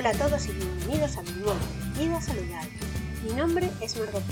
Hola 0.00 0.12
a 0.12 0.18
todos 0.18 0.48
y 0.48 0.52
bienvenidos 0.52 1.18
a 1.18 1.22
mi 1.22 1.30
nuevo 1.32 1.60
Vida 1.98 2.22
Saludable. 2.22 2.72
Mi 3.22 3.34
nombre 3.34 3.68
es 3.82 3.98
Margot 3.98 4.22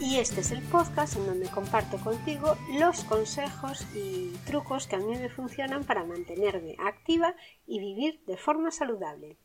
y 0.00 0.18
este 0.18 0.40
es 0.40 0.50
el 0.50 0.60
podcast 0.60 1.14
en 1.14 1.26
donde 1.26 1.48
comparto 1.48 1.98
contigo 1.98 2.56
los 2.80 3.04
consejos 3.04 3.86
y 3.94 4.32
trucos 4.44 4.88
que 4.88 4.96
a 4.96 4.98
mí 4.98 5.14
me 5.14 5.28
funcionan 5.28 5.84
para 5.84 6.02
mantenerme 6.02 6.74
activa 6.80 7.36
y 7.64 7.78
vivir 7.78 8.24
de 8.26 8.36
forma 8.36 8.72
saludable. 8.72 9.36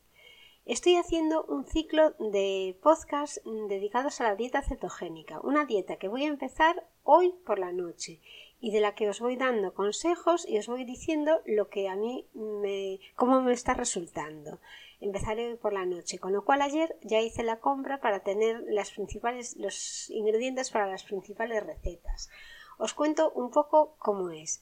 Estoy 0.65 0.95
haciendo 0.95 1.43
un 1.43 1.67
ciclo 1.67 2.15
de 2.31 2.75
podcasts 2.81 3.39
dedicados 3.69 4.19
a 4.21 4.23
la 4.23 4.35
dieta 4.35 4.63
cetogénica, 4.63 5.39
una 5.41 5.65
dieta 5.65 5.97
que 5.97 6.07
voy 6.07 6.23
a 6.23 6.29
empezar 6.29 6.89
hoy 7.03 7.35
por 7.45 7.59
la 7.59 7.71
noche 7.71 8.21
y 8.59 8.71
de 8.71 8.81
la 8.81 8.95
que 8.95 9.09
os 9.09 9.19
voy 9.19 9.35
dando 9.35 9.73
consejos 9.73 10.47
y 10.47 10.57
os 10.57 10.67
voy 10.67 10.83
diciendo 10.83 11.41
lo 11.45 11.69
que 11.69 11.89
a 11.89 11.95
mí 11.95 12.25
me 12.33 12.99
cómo 13.15 13.41
me 13.41 13.53
está 13.53 13.73
resultando 13.73 14.59
empezaré 14.99 15.55
por 15.55 15.73
la 15.73 15.85
noche, 15.85 16.19
con 16.19 16.33
lo 16.33 16.43
cual 16.43 16.61
ayer 16.61 16.97
ya 17.01 17.21
hice 17.21 17.43
la 17.43 17.59
compra 17.59 17.99
para 17.99 18.21
tener 18.21 18.63
las 18.67 18.91
principales, 18.91 19.55
los 19.57 20.09
ingredientes 20.09 20.71
para 20.71 20.87
las 20.87 21.03
principales 21.03 21.63
recetas. 21.63 22.29
Os 22.77 22.93
cuento 22.93 23.31
un 23.31 23.51
poco 23.51 23.95
cómo 23.99 24.29
es. 24.29 24.61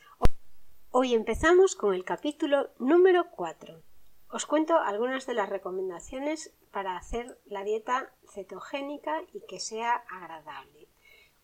Hoy 0.92 1.14
empezamos 1.14 1.76
con 1.76 1.94
el 1.94 2.06
capítulo 2.06 2.70
número 2.80 3.30
4. 3.32 3.82
Os 4.30 4.46
cuento 4.46 4.78
algunas 4.78 5.26
de 5.26 5.34
las 5.34 5.50
recomendaciones 5.50 6.54
para 6.72 6.98
hacer 6.98 7.38
la 7.46 7.64
dieta 7.64 8.12
cetogénica 8.34 9.22
y 9.34 9.42
que 9.42 9.60
sea 9.60 10.04
agradable. 10.10 10.88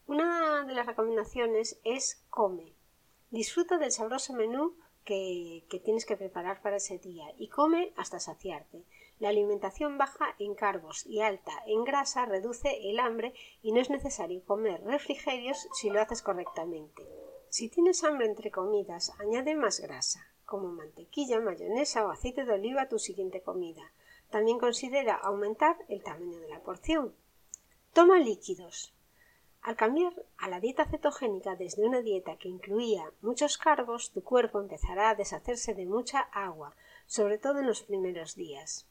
Una 0.08 0.41
de 0.66 0.74
las 0.74 0.86
recomendaciones 0.86 1.80
es 1.84 2.24
come. 2.30 2.74
Disfruta 3.30 3.78
del 3.78 3.92
sabroso 3.92 4.34
menú 4.34 4.76
que, 5.06 5.82
tienes 5.84 6.06
que 6.06 6.18
preparar 6.18 6.62
para 6.62 6.78
ese 6.78 7.00
día 7.00 7.26
y 7.38 7.48
come 7.48 7.94
hasta 7.98 8.20
saciarte. 8.20 8.86
La 9.20 9.30
alimentación 9.30 9.98
baja 9.98 10.36
en 10.40 10.56
carbos 10.56 11.06
y 11.06 11.22
alta 11.22 11.52
en 11.66 11.84
grasa 11.84 12.26
reduce 12.26 12.90
el 12.90 13.00
hambre 13.00 13.34
y 13.62 13.72
no 13.72 13.80
es 13.80 13.90
necesario 13.90 14.44
comer 14.46 14.84
refrigerios 14.84 15.68
si 15.74 15.90
lo 15.90 16.02
haces 16.02 16.22
correctamente. 16.22 17.08
Si 17.50 17.70
tienes 17.70 18.04
hambre 18.04 18.28
entre 18.28 18.52
comidas, 18.52 19.12
añade 19.20 19.56
más 19.56 19.80
grasa, 19.80 20.26
como 20.46 20.70
mantequilla, 20.70 21.40
mayonesa 21.40 22.06
o 22.06 22.12
aceite 22.12 22.46
de 22.46 22.54
oliva 22.54 22.84
a 22.84 22.90
tu 22.90 23.00
siguiente 23.00 23.42
comida. 23.42 23.92
También 24.30 24.60
considera 24.60 25.16
aumentar 25.16 25.78
el 25.90 26.02
tamaño 26.04 26.40
de 26.40 26.48
la 26.48 26.62
porción. 26.62 27.14
Toma 27.94 28.20
líquidos. 28.20 28.96
Al 29.62 29.76
cambiar 29.76 30.14
a 30.38 30.50
la 30.50 30.60
dieta 30.60 30.86
cetogénica 30.86 31.56
desde 31.56 31.86
una 31.86 32.02
dieta 32.02 32.36
que 32.38 32.50
incluía 32.50 33.12
muchos 33.22 33.60
carbos, 33.60 34.12
tu 34.12 34.24
cuerpo 34.24 34.60
empezará 34.60 35.10
a 35.10 35.16
deshacerse 35.16 35.76
de 35.76 35.86
mucha 35.86 36.22
agua, 36.32 36.76
sobre 37.06 37.38
todo 37.38 37.60
en 37.60 37.68
los 37.68 37.84
primeros 37.84 38.36
días. 38.36 38.88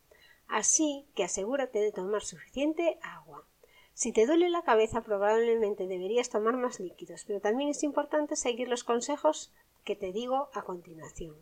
Así 0.47 1.09
que 1.17 1.25
asegúrate 1.25 1.81
de 1.81 1.91
tomar 1.91 2.23
suficiente 2.23 2.99
agua. 3.03 3.45
Si 3.95 4.13
te 4.13 4.27
duele 4.27 4.49
la 4.49 4.63
cabeza 4.63 5.03
probablemente 5.03 5.89
deberías 5.89 6.31
tomar 6.31 6.57
más 6.57 6.79
líquidos, 6.79 7.25
pero 7.25 7.41
también 7.41 7.71
es 7.71 7.83
importante 7.83 8.37
seguir 8.37 8.69
los 8.69 8.85
consejos 8.85 9.53
que 9.85 9.97
te 9.97 10.13
digo 10.13 10.51
a 10.55 10.63
continuación. 10.63 11.37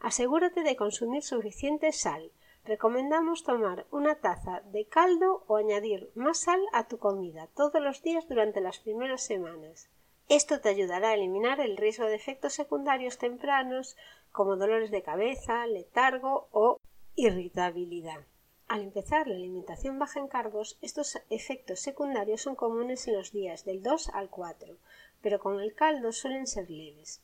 Asegúrate 0.00 0.62
de 0.62 0.76
consumir 0.76 1.22
suficiente 1.22 1.92
sal, 1.92 2.32
Recomendamos 2.64 3.42
tomar 3.42 3.86
una 3.90 4.14
taza 4.20 4.60
de 4.66 4.86
caldo 4.86 5.42
o 5.48 5.56
añadir 5.56 6.12
más 6.14 6.38
sal 6.38 6.60
a 6.72 6.86
tu 6.86 6.98
comida 6.98 7.48
todos 7.56 7.82
los 7.82 8.02
días 8.02 8.28
durante 8.28 8.60
las 8.60 8.78
primeras 8.78 9.22
semanas. 9.22 9.90
Esto 10.28 10.60
te 10.60 10.68
ayudará 10.68 11.08
a 11.08 11.14
eliminar 11.14 11.58
el 11.58 11.76
riesgo 11.76 12.06
de 12.06 12.14
efectos 12.14 12.52
secundarios 12.52 13.18
tempranos 13.18 13.96
como 14.30 14.56
dolores 14.56 14.92
de 14.92 15.02
cabeza, 15.02 15.66
letargo 15.66 16.48
o 16.52 16.78
irritabilidad. 17.16 18.20
Al 18.68 18.82
empezar 18.82 19.26
la 19.26 19.34
alimentación 19.34 19.98
baja 19.98 20.20
en 20.20 20.28
carbos, 20.28 20.78
estos 20.82 21.18
efectos 21.30 21.80
secundarios 21.80 22.42
son 22.42 22.54
comunes 22.54 23.08
en 23.08 23.16
los 23.16 23.32
días 23.32 23.64
del 23.64 23.82
2 23.82 24.10
al 24.10 24.30
4, 24.30 24.76
pero 25.20 25.40
con 25.40 25.60
el 25.60 25.74
caldo 25.74 26.12
suelen 26.12 26.46
ser 26.46 26.70
leves. 26.70 27.22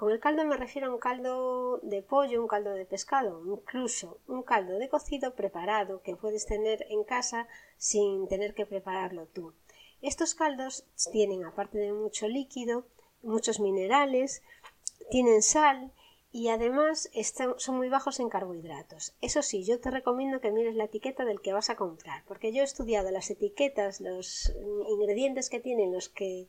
Con 0.00 0.12
el 0.12 0.18
caldo 0.18 0.46
me 0.46 0.56
refiero 0.56 0.88
a 0.88 0.94
un 0.94 0.98
caldo 0.98 1.78
de 1.82 2.00
pollo, 2.00 2.40
un 2.40 2.48
caldo 2.48 2.70
de 2.72 2.86
pescado, 2.86 3.42
incluso 3.44 4.16
un 4.28 4.42
caldo 4.42 4.78
de 4.78 4.88
cocido 4.88 5.34
preparado 5.34 6.00
que 6.00 6.16
puedes 6.16 6.46
tener 6.46 6.86
en 6.88 7.04
casa 7.04 7.48
sin 7.76 8.26
tener 8.26 8.54
que 8.54 8.64
prepararlo 8.64 9.26
tú. 9.26 9.52
Estos 10.00 10.34
caldos 10.34 10.86
tienen, 11.12 11.44
aparte 11.44 11.76
de 11.76 11.92
mucho 11.92 12.28
líquido, 12.28 12.86
muchos 13.22 13.60
minerales, 13.60 14.42
tienen 15.10 15.42
sal 15.42 15.92
y 16.32 16.48
además 16.48 17.10
son 17.58 17.76
muy 17.76 17.90
bajos 17.90 18.20
en 18.20 18.30
carbohidratos. 18.30 19.12
Eso 19.20 19.42
sí, 19.42 19.64
yo 19.64 19.80
te 19.80 19.90
recomiendo 19.90 20.40
que 20.40 20.50
mires 20.50 20.76
la 20.76 20.84
etiqueta 20.84 21.26
del 21.26 21.42
que 21.42 21.52
vas 21.52 21.68
a 21.68 21.76
comprar, 21.76 22.24
porque 22.26 22.54
yo 22.54 22.62
he 22.62 22.64
estudiado 22.64 23.10
las 23.10 23.28
etiquetas, 23.28 24.00
los 24.00 24.50
ingredientes 24.88 25.50
que 25.50 25.60
tienen 25.60 25.92
los 25.92 26.08
que 26.08 26.48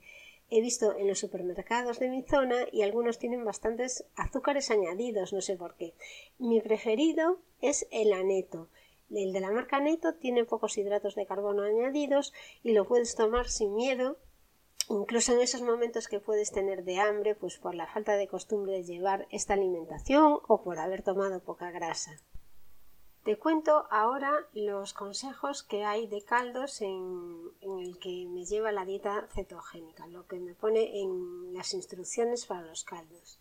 he 0.51 0.62
visto 0.62 0.95
en 0.97 1.07
los 1.07 1.19
supermercados 1.19 1.97
de 2.00 2.09
mi 2.09 2.22
zona 2.23 2.67
y 2.72 2.84
algunos 2.84 3.17
tienen 3.17 3.45
bastantes 3.45 4.06
azúcares 4.16 4.69
añadidos, 4.69 5.31
no 5.34 5.41
sé 5.41 5.56
por 5.56 5.75
qué. 5.75 5.95
Mi 6.38 6.62
preferido 6.62 7.39
es 7.62 7.88
el 7.89 8.12
aneto. 8.12 8.69
El 9.09 9.34
de 9.34 9.40
la 9.40 9.51
marca 9.51 9.79
Neto 9.79 10.16
tiene 10.16 10.45
pocos 10.45 10.78
hidratos 10.78 11.16
de 11.16 11.25
carbono 11.25 11.63
añadidos 11.63 12.34
y 12.63 12.73
lo 12.73 12.85
puedes 12.85 13.16
tomar 13.16 13.50
sin 13.50 13.75
miedo, 13.75 14.17
incluso 14.90 15.34
en 15.34 15.41
esos 15.41 15.61
momentos 15.61 16.07
que 16.07 16.19
puedes 16.19 16.51
tener 16.51 16.84
de 16.84 17.00
hambre, 17.00 17.35
pues 17.35 17.57
por 17.57 17.75
la 17.75 17.88
falta 17.88 18.16
de 18.16 18.28
costumbre 18.28 18.73
de 18.73 18.84
llevar 18.84 19.28
esta 19.31 19.53
alimentación 19.53 20.40
o 20.47 20.63
por 20.63 20.79
haber 20.79 21.01
tomado 21.01 21.41
poca 21.41 21.72
grasa. 21.72 22.22
Te 23.23 23.37
cuento 23.37 23.85
ahora 23.91 24.47
los 24.53 24.93
consejos 24.93 25.61
que 25.61 25.83
hay 25.83 26.07
de 26.07 26.23
caldos 26.23 26.81
en, 26.81 27.51
el 27.61 27.99
que 27.99 28.25
me 28.27 28.45
lleva 28.45 28.71
la 28.71 28.83
dieta 28.83 29.27
cetogénica, 29.31 30.07
lo 30.07 30.25
que 30.25 30.39
me 30.39 30.55
pone 30.55 31.01
en 31.01 31.53
las 31.53 31.75
instrucciones 31.75 32.47
para 32.47 32.63
los 32.63 32.83
caldos. 32.83 33.39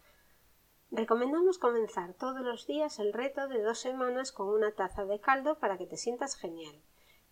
Recomendamos 0.91 1.57
comenzar 1.57 2.13
todos 2.13 2.43
los 2.43 2.67
días 2.67 2.99
el 2.99 3.15
reto 3.15 3.49
de 3.49 3.63
dos 3.63 3.79
semanas 3.79 4.33
con 4.33 4.49
una 4.49 4.73
taza 4.73 5.07
de 5.07 5.19
caldo 5.19 5.59
para 5.59 5.79
que 5.79 5.87
te 5.87 5.97
sientas 5.97 6.37
genial. 6.37 6.83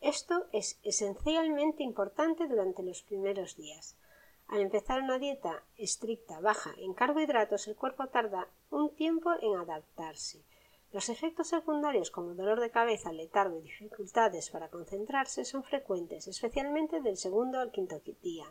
Esto 0.00 0.46
es 0.50 0.80
esencialmente 0.82 1.82
importante 1.82 2.48
durante 2.48 2.82
los 2.82 3.02
primeros 3.02 3.56
días. 3.56 3.98
Al 4.46 4.60
empezar 4.60 5.02
una 5.02 5.18
dieta 5.18 5.64
estricta 5.76 6.40
baja 6.40 6.72
en 6.78 6.94
carbohidratos, 6.94 7.68
el 7.68 7.76
cuerpo 7.76 8.06
tarda 8.06 8.48
un 8.70 8.94
tiempo 8.96 9.32
en 9.42 9.56
adaptarse. 9.56 10.42
Los 10.90 11.10
efectos 11.10 11.48
secundarios 11.48 12.10
como 12.10 12.34
dolor 12.34 12.60
de 12.60 12.70
cabeza, 12.70 13.12
letargo 13.12 13.58
y 13.58 13.62
dificultades 13.62 14.48
para 14.48 14.70
concentrarse 14.70 15.44
son 15.44 15.62
frecuentes, 15.62 16.26
especialmente 16.26 17.02
del 17.02 17.18
segundo 17.18 17.60
al 17.60 17.70
quinto 17.70 18.00
día. 18.22 18.46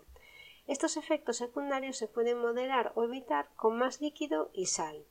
Estos 0.68 0.98
efectos 0.98 1.38
secundarios 1.38 1.98
se 1.98 2.08
pueden 2.08 2.38
moderar 2.38 2.92
o 2.96 3.06
evitar 3.06 3.50
con 3.56 3.78
más 3.78 4.02
líquido 4.02 4.52
y 4.54 4.68
sal. 4.68 5.04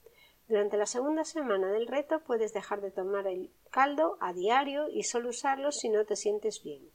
Durante 0.46 0.76
la 0.76 0.86
segunda 0.86 1.24
semana 1.24 1.72
del 1.72 1.88
reto 1.88 2.20
puedes 2.20 2.52
dejar 2.52 2.80
de 2.80 2.92
tomar 2.92 3.26
el 3.26 3.50
caldo 3.70 4.18
a 4.20 4.32
diario 4.32 4.88
y 4.88 5.02
solo 5.02 5.30
usarlo 5.30 5.72
si 5.72 5.88
no 5.88 6.04
te 6.04 6.14
sientes 6.14 6.62
bien. 6.62 6.92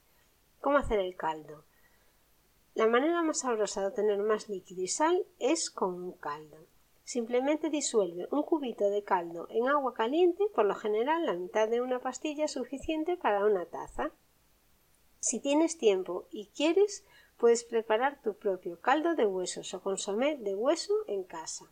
¿Cómo 0.62 0.78
hacer 0.78 1.00
el 1.00 1.14
caldo? 1.14 1.64
La 2.74 2.86
manera 2.86 3.20
más 3.22 3.40
sabrosa 3.40 3.82
de 3.82 3.88
obtener 3.88 4.18
más 4.20 4.48
líquido 4.48 4.80
y 4.80 4.88
sal 4.88 5.26
es 5.38 5.68
con 5.68 5.92
un 5.92 6.12
caldo. 6.12 6.56
Simplemente 7.12 7.68
disuelve 7.68 8.26
un 8.30 8.42
cubito 8.42 8.88
de 8.88 9.04
caldo 9.04 9.46
en 9.50 9.68
agua 9.68 9.92
caliente, 9.92 10.46
por 10.54 10.64
lo 10.64 10.74
general 10.74 11.26
la 11.26 11.34
mitad 11.34 11.68
de 11.68 11.82
una 11.82 11.98
pastilla 11.98 12.46
es 12.46 12.52
suficiente 12.52 13.18
para 13.18 13.44
una 13.44 13.66
taza. 13.66 14.12
Si 15.20 15.38
tienes 15.38 15.76
tiempo 15.76 16.26
y 16.30 16.46
quieres, 16.56 17.04
puedes 17.36 17.64
preparar 17.64 18.22
tu 18.22 18.38
propio 18.38 18.80
caldo 18.80 19.14
de 19.14 19.26
huesos 19.26 19.74
o 19.74 19.82
consomé 19.82 20.38
de 20.38 20.54
hueso 20.54 20.94
en 21.06 21.24
casa. 21.24 21.70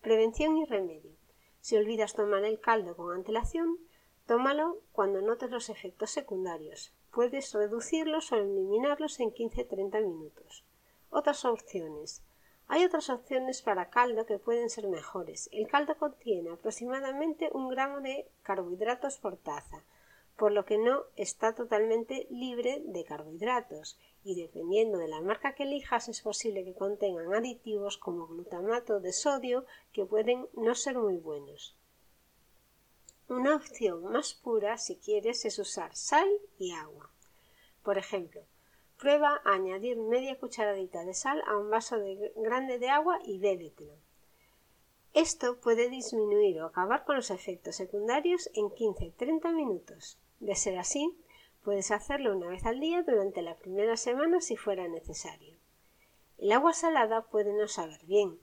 Prevención 0.00 0.56
y 0.56 0.64
remedio. 0.64 1.18
Si 1.60 1.76
olvidas 1.76 2.14
tomar 2.14 2.42
el 2.46 2.58
caldo 2.58 2.96
con 2.96 3.14
antelación, 3.14 3.76
tómalo 4.24 4.78
cuando 4.92 5.20
notes 5.20 5.50
los 5.50 5.68
efectos 5.68 6.12
secundarios. 6.12 6.94
Puedes 7.10 7.52
reducirlos 7.52 8.32
o 8.32 8.36
eliminarlos 8.36 9.20
en 9.20 9.34
15-30 9.34 10.02
minutos. 10.02 10.64
Otras 11.10 11.44
opciones. 11.44 12.22
Hay 12.72 12.86
otras 12.86 13.10
opciones 13.10 13.60
para 13.60 13.90
caldo 13.90 14.24
que 14.24 14.38
pueden 14.38 14.70
ser 14.70 14.88
mejores. 14.88 15.50
El 15.52 15.68
caldo 15.68 15.94
contiene 15.98 16.52
aproximadamente 16.52 17.50
un 17.52 17.68
gramo 17.68 18.00
de 18.00 18.26
carbohidratos 18.42 19.18
por 19.18 19.36
taza, 19.36 19.84
por 20.38 20.52
lo 20.52 20.64
que 20.64 20.78
no 20.78 21.02
está 21.14 21.54
totalmente 21.54 22.26
libre 22.30 22.82
de 22.86 23.04
carbohidratos 23.04 23.98
y 24.24 24.40
dependiendo 24.40 24.96
de 24.96 25.08
la 25.08 25.20
marca 25.20 25.54
que 25.54 25.64
elijas 25.64 26.08
es 26.08 26.22
posible 26.22 26.64
que 26.64 26.72
contengan 26.72 27.34
aditivos 27.34 27.98
como 27.98 28.26
glutamato 28.26 29.00
de 29.00 29.12
sodio 29.12 29.66
que 29.92 30.06
pueden 30.06 30.48
no 30.54 30.74
ser 30.74 30.96
muy 30.96 31.18
buenos. 31.18 31.76
Una 33.28 33.54
opción 33.54 34.02
más 34.04 34.32
pura 34.32 34.78
si 34.78 34.96
quieres 34.96 35.44
es 35.44 35.58
usar 35.58 35.94
sal 35.94 36.26
y 36.58 36.72
agua. 36.72 37.10
Por 37.82 37.98
ejemplo, 37.98 38.40
Prueba 39.02 39.42
a 39.44 39.54
añadir 39.54 39.96
media 39.96 40.38
cucharadita 40.38 41.04
de 41.04 41.12
sal 41.12 41.42
a 41.48 41.56
un 41.56 41.70
vaso 41.70 41.96
grande 42.36 42.78
de 42.78 42.88
agua 42.88 43.18
y 43.24 43.40
bébetelo. 43.40 43.96
Esto 45.12 45.58
puede 45.58 45.88
disminuir 45.88 46.62
o 46.62 46.66
acabar 46.66 47.04
con 47.04 47.16
los 47.16 47.32
efectos 47.32 47.74
secundarios 47.74 48.48
en 48.54 48.66
15-30 48.66 49.52
minutos. 49.56 50.20
De 50.38 50.54
ser 50.54 50.78
así, 50.78 51.18
puedes 51.64 51.90
hacerlo 51.90 52.36
una 52.36 52.46
vez 52.46 52.64
al 52.64 52.78
día 52.78 53.02
durante 53.02 53.42
la 53.42 53.56
primera 53.56 53.96
semana 53.96 54.40
si 54.40 54.56
fuera 54.56 54.86
necesario. 54.86 55.58
El 56.38 56.52
agua 56.52 56.72
salada 56.72 57.22
puede 57.22 57.52
no 57.54 57.66
saber 57.66 58.04
bien. 58.04 58.38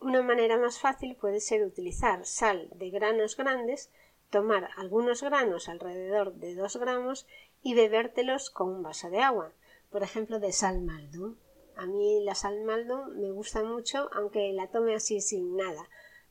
Una 0.00 0.20
manera 0.20 0.58
más 0.58 0.78
fácil 0.78 1.16
puede 1.16 1.40
ser 1.40 1.64
utilizar 1.64 2.26
sal 2.26 2.68
de 2.74 2.90
granos 2.90 3.38
grandes, 3.38 3.90
tomar 4.30 4.70
algunos 4.76 5.22
granos 5.22 5.68
alrededor 5.68 6.34
de 6.34 6.54
2 6.54 6.76
gramos 6.76 7.26
y 7.62 7.74
bebértelos 7.74 8.50
con 8.50 8.68
un 8.68 8.82
vaso 8.82 9.10
de 9.10 9.20
agua, 9.20 9.52
por 9.90 10.02
ejemplo 10.02 10.38
de 10.38 10.52
sal 10.52 10.80
maldo. 10.80 11.34
A 11.76 11.86
mí 11.86 12.22
la 12.24 12.34
sal 12.34 12.62
maldo 12.64 13.06
me 13.06 13.30
gusta 13.30 13.62
mucho, 13.62 14.08
aunque 14.12 14.52
la 14.52 14.68
tome 14.68 14.94
así 14.94 15.20
sin 15.20 15.56
nada. 15.56 15.88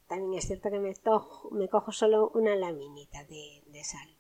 También 0.07 0.33
es 0.35 0.47
cierto 0.47 0.69
que 0.69 0.79
me, 0.79 0.93
me 1.51 1.69
cojo 1.69 1.91
solo 1.91 2.31
una 2.33 2.55
laminita 2.55 3.23
de 3.25 3.83
sal. 3.83 4.17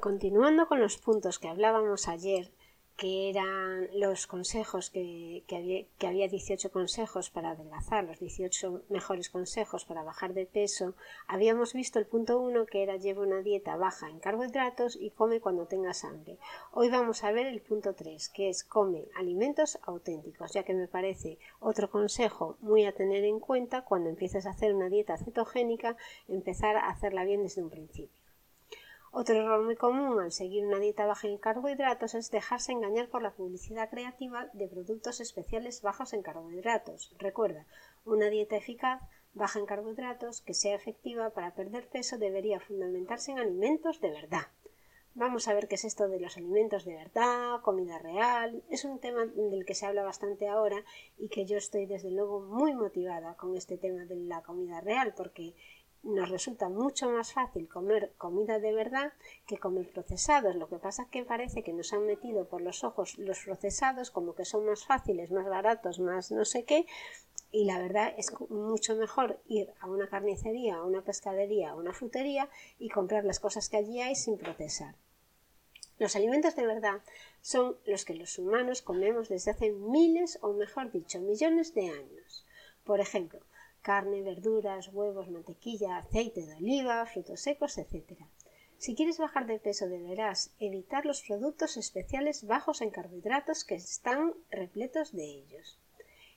Continuando 0.00 0.68
con 0.68 0.80
los 0.80 0.96
puntos 0.96 1.38
que 1.38 1.48
hablábamos 1.48 2.06
ayer, 2.06 2.52
que 2.98 3.30
eran 3.30 3.88
los 3.94 4.26
consejos 4.26 4.90
que, 4.90 5.44
había, 5.52 5.84
que 5.98 6.08
había 6.08 6.26
18 6.26 6.72
consejos 6.72 7.30
para 7.30 7.50
adelgazar, 7.50 8.02
los 8.02 8.18
18 8.18 8.82
mejores 8.88 9.30
consejos 9.30 9.84
para 9.84 10.02
bajar 10.02 10.34
de 10.34 10.46
peso, 10.46 10.94
habíamos 11.28 11.74
visto 11.74 12.00
el 12.00 12.06
punto 12.06 12.40
1 12.40 12.66
que 12.66 12.82
era 12.82 12.96
lleva 12.96 13.22
una 13.22 13.40
dieta 13.40 13.76
baja 13.76 14.10
en 14.10 14.18
carbohidratos 14.18 14.96
y 14.96 15.10
come 15.10 15.40
cuando 15.40 15.66
tengas 15.66 16.02
hambre. 16.02 16.38
Hoy 16.72 16.88
vamos 16.88 17.22
a 17.22 17.30
ver 17.30 17.46
el 17.46 17.60
punto 17.60 17.94
3, 17.94 18.30
que 18.30 18.48
es 18.48 18.64
come 18.64 19.06
alimentos 19.14 19.78
auténticos, 19.82 20.52
ya 20.52 20.64
que 20.64 20.74
me 20.74 20.88
parece 20.88 21.38
otro 21.60 21.90
consejo 21.90 22.56
muy 22.60 22.84
a 22.84 22.96
tener 22.96 23.22
en 23.22 23.38
cuenta 23.38 23.84
cuando 23.84 24.10
empieces 24.10 24.44
a 24.44 24.50
hacer 24.50 24.74
una 24.74 24.88
dieta 24.88 25.16
cetogénica, 25.16 25.96
empezar 26.26 26.76
a 26.76 26.88
hacerla 26.88 27.22
bien 27.22 27.44
desde 27.44 27.62
un 27.62 27.70
principio. 27.70 28.17
Otro 29.20 29.34
error 29.34 29.64
muy 29.64 29.74
común 29.74 30.20
al 30.20 30.30
seguir 30.30 30.64
una 30.64 30.78
dieta 30.78 31.04
baja 31.04 31.26
en 31.26 31.38
carbohidratos 31.38 32.14
es 32.14 32.30
dejarse 32.30 32.70
engañar 32.70 33.08
por 33.08 33.20
la 33.20 33.32
publicidad 33.32 33.90
creativa 33.90 34.48
de 34.52 34.68
productos 34.68 35.18
especiales 35.18 35.82
bajos 35.82 36.12
en 36.12 36.22
carbohidratos. 36.22 37.12
Recuerda, 37.18 37.66
una 38.04 38.30
dieta 38.30 38.54
eficaz, 38.54 39.02
baja 39.34 39.58
en 39.58 39.66
carbohidratos, 39.66 40.40
que 40.40 40.54
sea 40.54 40.76
efectiva 40.76 41.30
para 41.30 41.52
perder 41.56 41.88
peso 41.88 42.16
debería 42.16 42.60
fundamentarse 42.60 43.32
en 43.32 43.40
alimentos 43.40 44.00
de 44.00 44.10
verdad. 44.10 44.46
Vamos 45.14 45.48
a 45.48 45.54
ver 45.54 45.66
qué 45.66 45.74
es 45.74 45.84
esto 45.84 46.06
de 46.06 46.20
los 46.20 46.36
alimentos 46.36 46.84
de 46.84 46.94
verdad, 46.94 47.60
comida 47.62 47.98
real. 47.98 48.62
Es 48.70 48.84
un 48.84 49.00
tema 49.00 49.26
del 49.26 49.64
que 49.66 49.74
se 49.74 49.84
habla 49.84 50.04
bastante 50.04 50.46
ahora 50.46 50.84
y 51.16 51.28
que 51.28 51.44
yo 51.44 51.56
estoy 51.56 51.86
desde 51.86 52.12
luego 52.12 52.38
muy 52.38 52.72
motivada 52.72 53.34
con 53.34 53.56
este 53.56 53.78
tema 53.78 54.04
de 54.04 54.14
la 54.14 54.42
comida 54.42 54.80
real 54.80 55.14
porque 55.16 55.56
nos 56.02 56.30
resulta 56.30 56.68
mucho 56.68 57.10
más 57.10 57.32
fácil 57.32 57.68
comer 57.68 58.12
comida 58.16 58.58
de 58.58 58.72
verdad 58.72 59.12
que 59.46 59.58
comer 59.58 59.90
procesados. 59.90 60.56
Lo 60.56 60.68
que 60.68 60.78
pasa 60.78 61.02
es 61.02 61.08
que 61.08 61.24
parece 61.24 61.62
que 61.62 61.72
nos 61.72 61.92
han 61.92 62.06
metido 62.06 62.48
por 62.48 62.60
los 62.60 62.84
ojos 62.84 63.18
los 63.18 63.40
procesados 63.44 64.10
como 64.10 64.34
que 64.34 64.44
son 64.44 64.66
más 64.66 64.86
fáciles, 64.86 65.30
más 65.30 65.46
baratos, 65.46 65.98
más 65.98 66.30
no 66.30 66.44
sé 66.44 66.64
qué. 66.64 66.86
Y 67.50 67.64
la 67.64 67.78
verdad 67.78 68.12
es 68.16 68.32
mucho 68.50 68.94
mejor 68.94 69.40
ir 69.46 69.72
a 69.80 69.86
una 69.86 70.08
carnicería, 70.08 70.76
a 70.76 70.84
una 70.84 71.02
pescadería, 71.02 71.70
a 71.70 71.74
una 71.74 71.94
frutería 71.94 72.48
y 72.78 72.90
comprar 72.90 73.24
las 73.24 73.40
cosas 73.40 73.68
que 73.68 73.78
allí 73.78 74.00
hay 74.00 74.14
sin 74.14 74.36
procesar. 74.36 74.94
Los 75.98 76.14
alimentos 76.14 76.54
de 76.54 76.66
verdad 76.66 77.00
son 77.40 77.76
los 77.84 78.04
que 78.04 78.14
los 78.14 78.38
humanos 78.38 78.82
comemos 78.82 79.28
desde 79.28 79.50
hace 79.50 79.72
miles 79.72 80.38
o 80.42 80.52
mejor 80.52 80.92
dicho 80.92 81.20
millones 81.20 81.74
de 81.74 81.88
años. 81.88 82.46
Por 82.84 83.00
ejemplo, 83.00 83.40
carne, 83.82 84.22
verduras, 84.22 84.88
huevos, 84.92 85.28
mantequilla, 85.28 85.98
aceite 85.98 86.44
de 86.46 86.54
oliva, 86.56 87.06
frutos 87.06 87.40
secos, 87.40 87.78
etc. 87.78 88.20
Si 88.76 88.94
quieres 88.94 89.18
bajar 89.18 89.46
de 89.46 89.58
peso 89.58 89.88
deberás 89.88 90.52
evitar 90.60 91.04
los 91.04 91.22
productos 91.22 91.76
especiales 91.76 92.46
bajos 92.46 92.80
en 92.80 92.90
carbohidratos 92.90 93.64
que 93.64 93.74
están 93.74 94.34
repletos 94.50 95.12
de 95.12 95.24
ellos. 95.24 95.78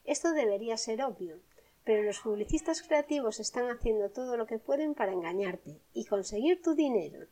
Esto 0.05 0.31
debería 0.31 0.77
ser 0.77 1.03
obvio, 1.03 1.39
pero 1.83 2.03
los 2.03 2.19
publicistas 2.19 2.81
creativos 2.81 3.39
están 3.39 3.69
haciendo 3.69 4.09
todo 4.09 4.37
lo 4.37 4.47
que 4.47 4.57
pueden 4.57 4.95
para 4.95 5.13
engañarte 5.13 5.79
y 5.93 6.05
conseguir 6.05 6.61
tu 6.61 6.73
dinero. 6.73 7.27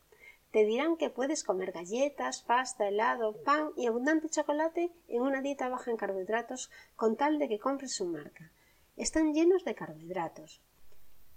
Te 0.51 0.65
dirán 0.65 0.97
que 0.97 1.09
puedes 1.09 1.43
comer 1.43 1.71
galletas, 1.71 2.41
pasta, 2.41 2.87
helado, 2.87 3.41
pan 3.43 3.71
y 3.75 3.87
abundante 3.87 4.29
chocolate 4.29 4.91
en 5.07 5.21
una 5.21 5.41
dieta 5.41 5.69
baja 5.69 5.91
en 5.91 5.97
carbohidratos 5.97 6.71
con 6.95 7.15
tal 7.15 7.39
de 7.39 7.47
que 7.47 7.59
compres 7.59 7.93
su 7.93 8.05
marca 8.05 8.51
están 8.99 9.33
llenos 9.33 9.63
de 9.63 9.75
carbohidratos. 9.75 10.61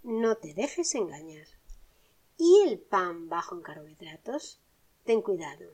No 0.03 0.37
te 0.37 0.53
dejes 0.53 0.95
engañar. 0.97 1.47
¿Y 2.37 2.63
el 2.67 2.81
pan 2.81 3.29
bajo 3.29 3.55
en 3.55 3.63
carbohidratos? 3.63 4.61
Ten 5.05 5.23
cuidado. 5.23 5.73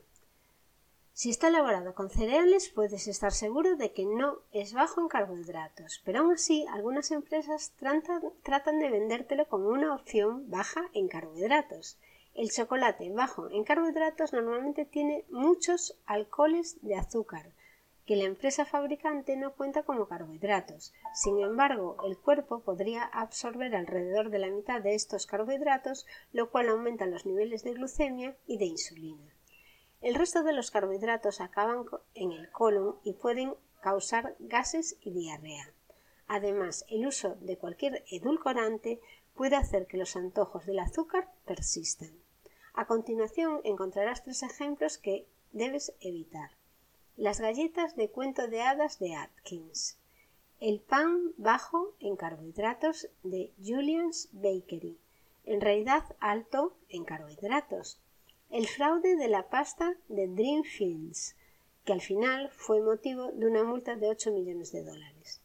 Si 1.13 1.31
está 1.31 1.47
elaborado 1.47 1.95
con 1.95 2.11
cereales, 2.11 2.69
puedes 2.69 3.07
estar 3.07 3.33
seguro 3.33 3.75
de 3.75 3.91
que 3.91 4.05
no 4.05 4.43
es 4.51 4.73
bajo 4.73 5.01
en 5.01 5.07
carbohidratos, 5.07 6.01
pero 6.05 6.19
aún 6.19 6.33
así 6.33 6.65
algunas 6.69 7.09
empresas 7.11 7.73
tratan, 7.75 8.79
de 8.79 8.89
vendértelo 8.89 9.47
como 9.47 9.69
una 9.69 9.93
opción 9.95 10.49
baja 10.49 10.89
en 10.93 11.07
carbohidratos. 11.07 11.97
El 12.35 12.51
chocolate 12.51 13.11
bajo 13.11 13.49
en 13.49 13.63
carbohidratos 13.63 14.31
normalmente 14.31 14.85
tiene 14.85 15.25
muchos 15.29 15.97
alcoholes 16.05 16.77
de 16.83 16.95
azúcar, 16.95 17.51
que 18.09 18.15
la 18.15 18.23
empresa 18.23 18.65
fabricante 18.65 19.37
no 19.37 19.53
cuenta 19.53 19.83
como 19.83 20.07
carbohidratos. 20.07 20.95
Sin 21.13 21.39
embargo, 21.41 21.95
el 22.07 22.17
cuerpo 22.17 22.61
podría 22.61 23.03
absorber 23.03 23.75
alrededor 23.75 24.31
de 24.31 24.39
la 24.39 24.49
mitad 24.49 24.81
de 24.81 24.95
estos 24.95 25.27
carbohidratos, 25.27 26.07
lo 26.31 26.49
cual 26.49 26.69
aumenta 26.69 27.05
los 27.05 27.27
niveles 27.27 27.63
de 27.63 27.73
glucemia 27.73 28.35
y 28.47 28.57
de 28.57 28.65
insulina. 28.65 29.31
El 30.01 30.15
resto 30.15 30.41
de 30.41 30.53
los 30.53 30.71
carbohidratos 30.71 31.39
acaban 31.39 31.85
en 32.15 32.31
el 32.31 32.49
colon 32.49 32.95
y 33.03 33.13
pueden 33.13 33.53
causar 33.79 34.35
gases 34.39 34.97
y 35.01 35.11
diarrea. 35.11 35.71
Además, 36.27 36.85
el 36.89 37.05
uso 37.05 37.35
de 37.41 37.59
cualquier 37.59 38.03
edulcorante 38.09 38.99
puede 39.35 39.55
hacer 39.55 39.85
que 39.85 39.97
los 39.97 40.15
antojos 40.15 40.65
del 40.65 40.79
azúcar 40.79 41.31
persistan. 41.45 42.09
A 42.73 42.87
continuación 42.87 43.61
encontrarás 43.63 44.23
tres 44.23 44.41
ejemplos 44.41 44.97
que 44.97 45.27
debes 45.51 45.93
evitar. 46.01 46.58
Las 47.19 47.41
galletas 47.41 47.97
de 47.97 48.09
cuento 48.09 48.47
de 48.47 48.61
hadas 48.61 48.97
de 48.97 49.13
Atkins. 49.13 49.97
El 50.61 50.79
pan 50.79 51.33
bajo 51.35 51.93
en 51.99 52.15
carbohidratos 52.15 53.09
de 53.23 53.51
Julian's 53.61 54.29
Bakery, 54.31 54.97
en 55.43 55.59
realidad 55.59 56.15
alto 56.21 56.77
en 56.87 57.03
carbohidratos. 57.03 57.99
El 58.49 58.67
fraude 58.67 59.17
de 59.17 59.27
la 59.27 59.49
pasta 59.49 59.97
de 60.07 60.29
Dreamfields, 60.29 61.35
que 61.83 61.91
al 61.91 61.99
final 61.99 62.51
fue 62.51 62.79
motivo 62.79 63.33
de 63.33 63.47
una 63.47 63.65
multa 63.65 63.97
de 63.97 64.07
8 64.07 64.31
millones 64.31 64.71
de 64.71 64.85
dólares. 64.85 65.41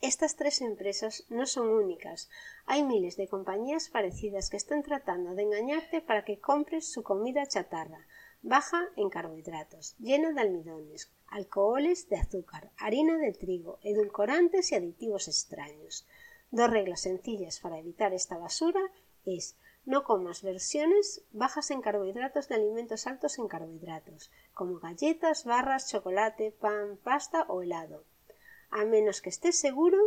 Estas 0.00 0.36
tres 0.36 0.62
empresas 0.62 1.26
no 1.28 1.44
son 1.44 1.68
únicas. 1.68 2.30
Hay 2.64 2.82
miles 2.82 3.18
de 3.18 3.28
compañías 3.28 3.90
parecidas 3.90 4.48
que 4.48 4.56
están 4.56 4.82
tratando 4.84 5.34
de 5.34 5.42
engañarte 5.42 6.00
para 6.00 6.24
que 6.24 6.40
compres 6.40 6.90
su 6.90 7.02
comida 7.02 7.44
chatarra, 7.44 8.06
baja 8.42 8.88
en 8.96 9.10
carbohidratos, 9.10 9.94
llena 9.98 10.32
de 10.32 10.40
almidones, 10.40 11.10
alcoholes 11.28 12.08
de 12.08 12.16
azúcar, 12.16 12.70
harina 12.76 13.18
de 13.18 13.32
trigo, 13.32 13.78
edulcorantes 13.82 14.72
y 14.72 14.74
aditivos 14.74 15.28
extraños. 15.28 16.06
Dos 16.50 16.70
reglas 16.70 17.02
sencillas 17.02 17.60
para 17.60 17.78
evitar 17.78 18.12
esta 18.12 18.38
basura 18.38 18.80
es 19.24 19.56
no 19.84 20.04
comas 20.04 20.42
versiones 20.42 21.22
bajas 21.32 21.70
en 21.70 21.80
carbohidratos 21.80 22.48
de 22.48 22.54
alimentos 22.56 23.06
altos 23.06 23.38
en 23.38 23.48
carbohidratos, 23.48 24.30
como 24.52 24.78
galletas, 24.78 25.44
barras, 25.44 25.88
chocolate, 25.90 26.52
pan, 26.52 26.98
pasta 27.02 27.44
o 27.48 27.62
helado, 27.62 28.04
a 28.70 28.84
menos 28.84 29.20
que 29.20 29.30
estés 29.30 29.58
seguro 29.58 29.98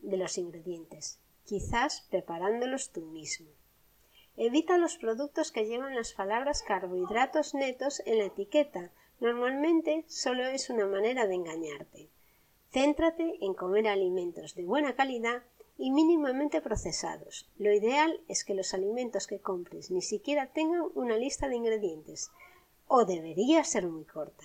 de 0.00 0.16
los 0.16 0.38
ingredientes, 0.38 1.18
quizás 1.44 2.06
preparándolos 2.10 2.90
tú 2.90 3.02
mismo. 3.02 3.48
Evita 4.44 4.76
los 4.76 4.96
productos 4.96 5.52
que 5.52 5.66
llevan 5.66 5.94
las 5.94 6.14
palabras 6.14 6.64
carbohidratos 6.64 7.54
netos 7.54 8.02
en 8.06 8.18
la 8.18 8.24
etiqueta. 8.24 8.90
Normalmente 9.20 10.04
solo 10.08 10.44
es 10.48 10.68
una 10.68 10.84
manera 10.84 11.28
de 11.28 11.36
engañarte. 11.36 12.10
Céntrate 12.72 13.38
en 13.40 13.54
comer 13.54 13.86
alimentos 13.86 14.56
de 14.56 14.64
buena 14.64 14.96
calidad 14.96 15.44
y 15.78 15.92
mínimamente 15.92 16.60
procesados. 16.60 17.48
Lo 17.56 17.72
ideal 17.72 18.20
es 18.26 18.42
que 18.42 18.54
los 18.54 18.74
alimentos 18.74 19.28
que 19.28 19.38
compres 19.38 19.92
ni 19.92 20.02
siquiera 20.02 20.48
tengan 20.48 20.86
una 20.96 21.16
lista 21.16 21.46
de 21.46 21.54
ingredientes, 21.54 22.32
o 22.88 23.04
debería 23.04 23.62
ser 23.62 23.86
muy 23.86 24.04
corta. 24.04 24.44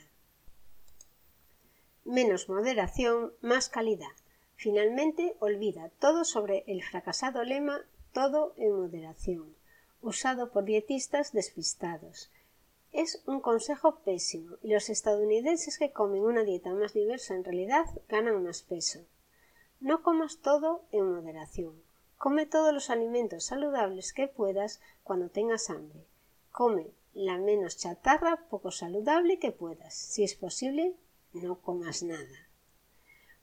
Menos 2.06 2.50
moderación, 2.50 3.34
más 3.42 3.68
calidad. 3.68 4.14
Finalmente, 4.58 5.36
olvida 5.40 5.90
todo 5.98 6.24
sobre 6.24 6.66
el 6.68 6.84
fracasado 6.84 7.44
lema 7.44 7.82
todo 8.14 8.54
en 8.58 8.74
moderación 8.74 9.57
usado 10.02 10.52
por 10.52 10.64
dietistas 10.64 11.32
despistados. 11.32 12.32
es 12.92 13.22
un 13.28 13.42
consejo 13.42 14.00
pésimo 14.00 14.58
y 14.64 14.74
los 14.74 14.90
estadounidenses 14.90 15.78
que 15.78 15.92
comen 15.92 16.24
una 16.24 16.44
dieta 16.44 16.74
más 16.74 16.94
diversa 16.94 17.36
en 17.36 17.44
realidad 17.44 17.86
ganan 18.08 18.44
más 18.44 18.62
peso. 18.64 19.06
No 19.80 20.02
comas 20.02 20.38
todo 20.40 20.86
en 20.92 21.14
moderación. 21.14 21.82
Come 22.18 22.48
todos 22.48 22.74
los 22.74 22.90
alimentos 22.90 23.44
saludables 23.44 24.14
que 24.14 24.28
puedas 24.28 24.82
cuando 25.04 25.30
tengas 25.30 25.70
hambre. 25.70 26.08
Come 26.52 26.88
la 27.14 27.38
menos 27.38 27.78
chatarra 27.78 28.48
poco 28.50 28.72
saludable 28.72 29.38
que 29.38 29.52
puedas. 29.52 29.94
Si 29.94 30.24
es 30.24 30.34
posible, 30.34 30.96
no 31.34 31.62
comas 31.62 32.02
nada. 32.02 32.48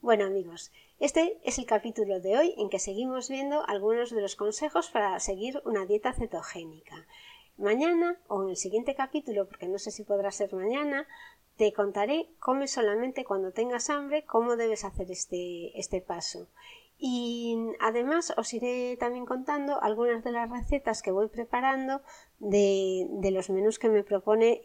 Bueno 0.00 0.25
amigos, 0.25 0.73
este 1.00 1.40
es 1.44 1.58
el 1.58 1.66
capítulo 1.66 2.20
de 2.20 2.38
hoy 2.38 2.54
en 2.56 2.70
que 2.70 2.78
seguimos 2.78 3.28
viendo 3.28 3.66
algunos 3.66 4.10
de 4.10 4.20
los 4.20 4.36
consejos 4.36 4.90
para 4.90 5.18
seguir 5.18 5.60
una 5.64 5.86
dieta 5.86 6.12
cetogénica. 6.12 7.06
Mañana 7.56 8.20
o 8.28 8.42
en 8.42 8.50
el 8.50 8.56
siguiente 8.56 8.94
capítulo, 8.94 9.48
porque 9.48 9.68
no 9.68 9.78
sé 9.78 9.90
si 9.90 10.04
podrá 10.04 10.30
ser 10.30 10.54
mañana, 10.54 11.06
te 11.56 11.72
contaré 11.72 12.28
come 12.38 12.66
solamente 12.66 13.24
cuando 13.24 13.52
tengas 13.52 13.90
hambre, 13.90 14.24
cómo 14.24 14.56
debes 14.56 14.84
hacer 14.84 15.10
este, 15.10 15.78
este 15.78 16.00
paso. 16.00 16.48
Y 16.96 17.56
además 17.80 18.32
os 18.36 18.54
iré 18.54 18.96
también 18.96 19.26
contando 19.26 19.82
algunas 19.82 20.22
de 20.22 20.30
las 20.30 20.48
recetas 20.48 21.02
que 21.02 21.10
voy 21.10 21.28
preparando 21.28 22.02
de, 22.38 23.30
los 23.32 23.50
menús 23.50 23.78
que 23.78 23.88
me 23.88 24.04
propone 24.04 24.62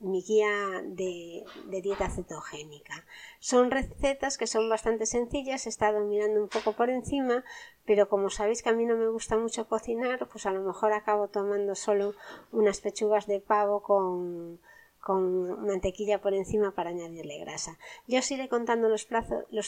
mi 0.00 0.22
guía 0.22 0.82
de, 0.84 1.44
de, 1.66 1.82
dieta 1.82 2.08
cetogénica. 2.08 3.04
Son 3.40 3.70
recetas 3.70 4.38
que 4.38 4.46
son 4.46 4.68
bastante 4.68 5.06
sencillas, 5.06 5.66
he 5.66 5.68
estado 5.68 6.00
mirando 6.00 6.40
un 6.40 6.48
poco 6.48 6.72
por 6.72 6.88
encima, 6.88 7.44
pero 7.84 8.08
como 8.08 8.30
sabéis 8.30 8.62
que 8.62 8.70
a 8.70 8.74
mí 8.74 8.86
no 8.86 8.96
me 8.96 9.08
gusta 9.08 9.36
mucho 9.36 9.66
cocinar, 9.66 10.28
pues 10.28 10.46
a 10.46 10.52
lo 10.52 10.62
mejor 10.62 10.92
acabo 10.92 11.28
tomando 11.28 11.74
solo 11.74 12.14
unas 12.52 12.80
pechugas 12.80 13.26
de 13.26 13.40
pavo 13.40 13.82
con, 13.82 14.60
con 15.00 15.66
mantequilla 15.66 16.20
por 16.20 16.34
encima 16.34 16.72
para 16.72 16.90
añadirle 16.90 17.38
grasa. 17.38 17.78
Yo 18.06 18.18
os 18.18 18.30
iré 18.30 18.48
contando 18.48 18.88
los, 18.88 19.06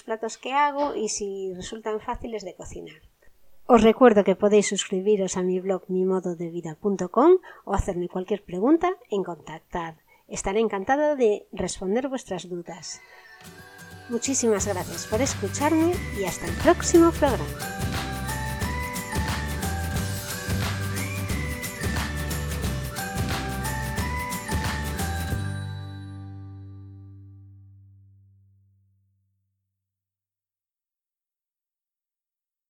platos 0.02 0.38
que 0.38 0.52
hago 0.52 0.94
y 0.94 1.08
si 1.08 1.52
resultan 1.54 2.00
fáciles 2.00 2.44
de 2.44 2.54
cocinar. 2.54 3.00
Os 3.66 3.82
recuerdo 3.82 4.24
que 4.24 4.36
podéis 4.36 4.68
suscribiros 4.68 5.36
a 5.36 5.42
mi 5.42 5.60
blog 5.60 5.84
mimododevida.com 5.88 7.32
o 7.64 7.74
hacerme 7.74 8.08
cualquier 8.08 8.42
pregunta 8.42 8.96
en 9.10 9.22
contactar. 9.24 9.96
Estaré 10.28 10.60
encantada 10.60 11.16
de 11.16 11.46
responder 11.52 12.08
vuestras 12.08 12.48
dudas. 12.48 13.00
Muchísimas 14.08 14.66
gracias 14.66 15.06
por 15.06 15.20
escucharme 15.22 15.92
y 16.18 16.24
hasta 16.24 16.46
el 16.46 16.54
próximo 16.56 17.10
programa. 17.12 18.11